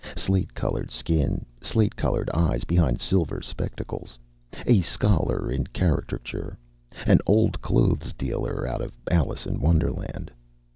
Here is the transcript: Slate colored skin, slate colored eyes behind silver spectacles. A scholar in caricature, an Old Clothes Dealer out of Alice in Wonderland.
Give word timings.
Slate 0.17 0.55
colored 0.55 0.89
skin, 0.89 1.45
slate 1.61 1.95
colored 1.95 2.27
eyes 2.33 2.63
behind 2.63 2.99
silver 2.99 3.39
spectacles. 3.39 4.17
A 4.65 4.81
scholar 4.81 5.51
in 5.51 5.67
caricature, 5.67 6.57
an 7.05 7.19
Old 7.27 7.61
Clothes 7.61 8.11
Dealer 8.13 8.65
out 8.67 8.81
of 8.81 8.93
Alice 9.11 9.45
in 9.45 9.59
Wonderland. 9.59 10.31